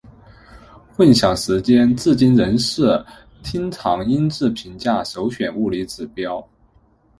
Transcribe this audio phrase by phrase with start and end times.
[0.95, 3.05] 混响时间至今仍是
[3.43, 6.43] 厅堂音质评价首选的物理指标。